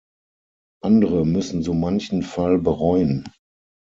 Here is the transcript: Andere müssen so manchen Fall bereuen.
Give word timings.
Andere 0.81 1.27
müssen 1.27 1.61
so 1.61 1.75
manchen 1.75 2.23
Fall 2.23 2.57
bereuen. 2.57 3.29